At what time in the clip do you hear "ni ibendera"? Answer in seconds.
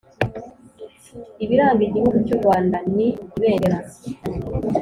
2.95-3.77